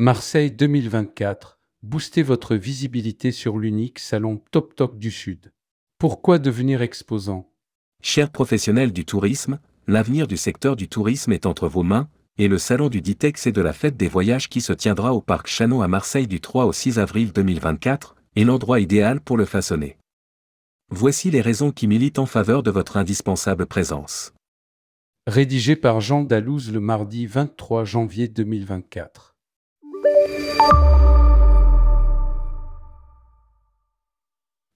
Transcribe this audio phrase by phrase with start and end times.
[0.00, 1.58] Marseille 2024.
[1.82, 5.52] Boostez votre visibilité sur l'unique salon Top Top du Sud.
[5.98, 7.50] Pourquoi devenir exposant?
[8.00, 12.58] Chers professionnels du tourisme, l'avenir du secteur du tourisme est entre vos mains, et le
[12.58, 15.82] salon du Ditex et de la fête des voyages qui se tiendra au parc Chano
[15.82, 19.98] à Marseille du 3 au 6 avril 2024 est l'endroit idéal pour le façonner.
[20.90, 24.32] Voici les raisons qui militent en faveur de votre indispensable présence.
[25.26, 29.27] Rédigé par Jean Dalouse le mardi 23 janvier 2024.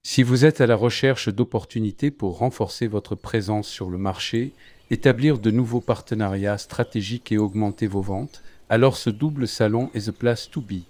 [0.05, 4.53] Si vous êtes à la recherche d'opportunités pour renforcer votre présence sur le marché,
[4.91, 10.11] établir de nouveaux partenariats stratégiques et augmenter vos ventes, alors ce double salon est the
[10.11, 10.83] place to be.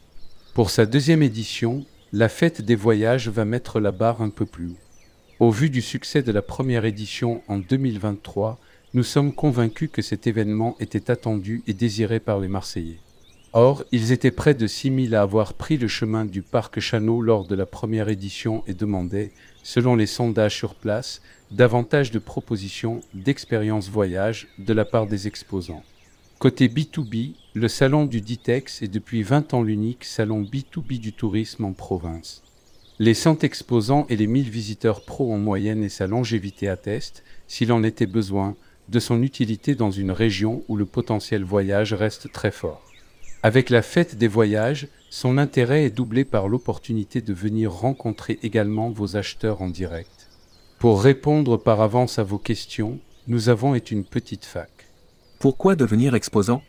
[0.53, 4.67] Pour sa deuxième édition, la fête des voyages va mettre la barre un peu plus
[4.67, 4.77] haut.
[5.39, 8.59] Au vu du succès de la première édition en 2023,
[8.93, 12.99] nous sommes convaincus que cet événement était attendu et désiré par les Marseillais.
[13.55, 17.45] Or, ils étaient près de 6000 à avoir pris le chemin du parc Chano lors
[17.45, 23.89] de la première édition et demandaient, selon les sondages sur place, davantage de propositions d'expériences
[23.89, 25.83] voyage de la part des exposants.
[26.39, 31.65] Côté B2B, le salon du Ditex est depuis 20 ans l'unique salon B2B du tourisme
[31.65, 32.41] en province.
[32.97, 37.71] Les 100 exposants et les 1000 visiteurs pro en moyenne et sa longévité attestent, s'il
[37.71, 38.55] en était besoin,
[38.89, 42.92] de son utilité dans une région où le potentiel voyage reste très fort.
[43.45, 48.89] Avec la fête des voyages, son intérêt est doublé par l'opportunité de venir rencontrer également
[48.89, 50.29] vos acheteurs en direct.
[50.79, 54.69] Pour répondre par avance à vos questions, nous avons été une petite fac.
[55.39, 56.63] Pourquoi devenir exposant?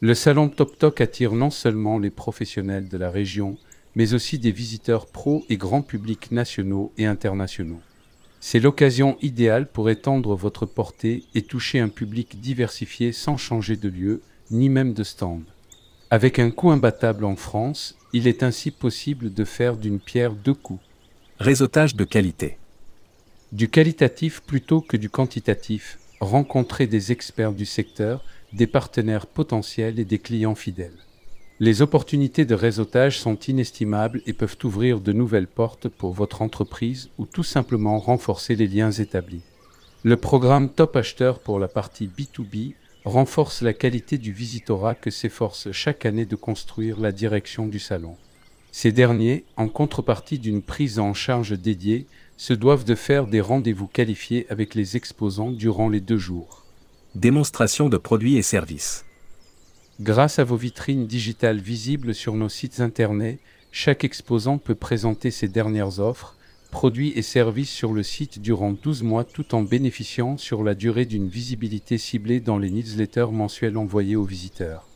[0.00, 3.56] Le salon Top Tok attire non seulement les professionnels de la région,
[3.94, 7.80] mais aussi des visiteurs pro et grand public nationaux et internationaux.
[8.40, 13.88] C'est l'occasion idéale pour étendre votre portée et toucher un public diversifié sans changer de
[13.88, 15.44] lieu, ni même de stand.
[16.08, 20.54] Avec un coût imbattable en France, il est ainsi possible de faire d'une pierre deux
[20.54, 20.80] coups.
[21.40, 22.58] Réseautage de qualité.
[23.50, 28.22] Du qualitatif plutôt que du quantitatif, rencontrer des experts du secteur,
[28.52, 30.96] des partenaires potentiels et des clients fidèles.
[31.58, 37.10] Les opportunités de réseautage sont inestimables et peuvent ouvrir de nouvelles portes pour votre entreprise
[37.18, 39.42] ou tout simplement renforcer les liens établis.
[40.04, 42.74] Le programme Top Acheteur pour la partie B2B
[43.06, 48.16] renforce la qualité du visitorat que s'efforce chaque année de construire la direction du salon.
[48.72, 52.06] Ces derniers, en contrepartie d'une prise en charge dédiée,
[52.36, 56.64] se doivent de faire des rendez-vous qualifiés avec les exposants durant les deux jours.
[57.14, 59.04] Démonstration de produits et services.
[60.00, 63.38] Grâce à vos vitrines digitales visibles sur nos sites Internet,
[63.70, 66.36] chaque exposant peut présenter ses dernières offres,
[66.76, 71.06] produits et services sur le site durant 12 mois tout en bénéficiant sur la durée
[71.06, 74.86] d'une visibilité ciblée dans les newsletters mensuels envoyés aux visiteurs.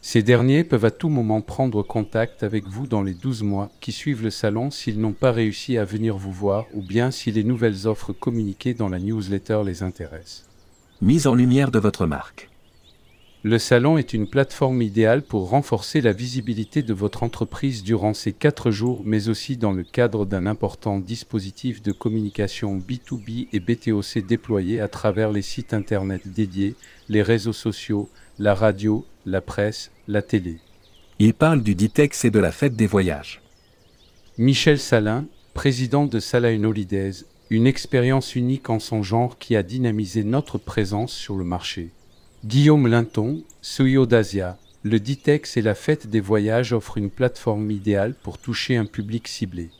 [0.00, 3.90] Ces derniers peuvent à tout moment prendre contact avec vous dans les 12 mois qui
[3.90, 7.42] suivent le salon s'ils n'ont pas réussi à venir vous voir ou bien si les
[7.42, 10.44] nouvelles offres communiquées dans la newsletter les intéressent.
[11.02, 12.48] Mise en lumière de votre marque.
[13.46, 18.32] Le salon est une plateforme idéale pour renforcer la visibilité de votre entreprise durant ces
[18.32, 24.26] quatre jours, mais aussi dans le cadre d'un important dispositif de communication B2B et BTOC
[24.26, 26.74] déployé à travers les sites Internet dédiés,
[27.10, 30.56] les réseaux sociaux, la radio, la presse, la télé.
[31.18, 33.42] Il parle du Ditex et de la fête des voyages.
[34.38, 40.24] Michel Salin, président de Salain Holidays, une expérience unique en son genre qui a dynamisé
[40.24, 41.92] notre présence sur le marché.
[42.44, 48.12] Guillaume Linton, Suyo d'Asia, le Ditex et la fête des voyages offrent une plateforme idéale
[48.22, 49.70] pour toucher un public ciblé.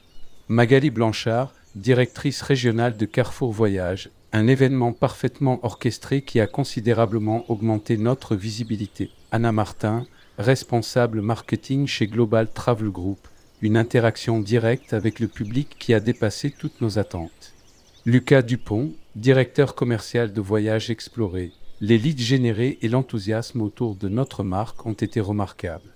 [0.48, 7.98] Magali Blanchard, directrice régionale de Carrefour Voyage, un événement parfaitement orchestré qui a considérablement augmenté
[7.98, 9.10] notre visibilité.
[9.30, 10.06] Anna Martin,
[10.38, 13.28] responsable marketing chez Global Travel Group,
[13.60, 17.52] une interaction directe avec le public qui a dépassé toutes nos attentes.
[18.06, 24.44] Lucas Dupont, directeur commercial de Voyage Exploré, les leads générés et l'enthousiasme autour de notre
[24.44, 25.94] marque ont été remarquables.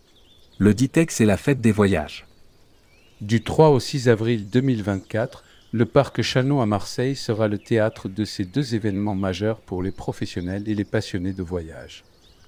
[0.59, 2.27] Le Ditex et la fête des voyages.
[3.21, 8.25] Du 3 au 6 avril 2024, le parc Chano à Marseille sera le théâtre de
[8.25, 12.05] ces deux événements majeurs pour les professionnels et les passionnés de voyage.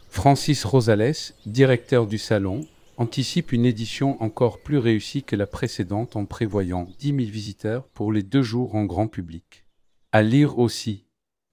[0.08, 2.62] Francis Rosales, directeur du salon,
[2.96, 8.12] anticipe une édition encore plus réussie que la précédente en prévoyant 10 000 visiteurs pour
[8.12, 9.64] les deux jours en grand public.
[10.12, 11.04] À lire aussi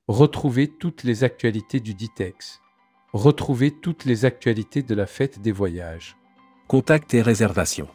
[0.08, 2.62] Retrouvez toutes les actualités du Ditex.
[3.12, 6.16] Retrouvez toutes les actualités de la fête des voyages.
[6.70, 7.90] Contact et réservation.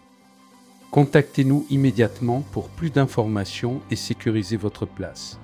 [0.90, 5.40] Contactez-nous immédiatement pour plus d'informations et sécurisez votre place.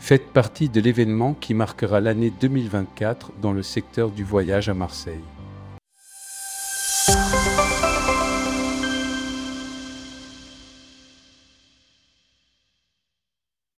[0.00, 5.22] Faites partie de l'événement qui marquera l'année 2024 dans le secteur du voyage à Marseille.